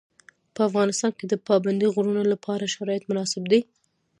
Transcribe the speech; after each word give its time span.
په 0.53 0.61
افغانستان 0.69 1.11
کې 1.17 1.25
د 1.27 1.33
پابندي 1.47 1.87
غرونو 1.93 2.23
لپاره 2.33 2.71
شرایط 2.75 3.03
مناسب 3.09 3.43
دي. 3.51 3.59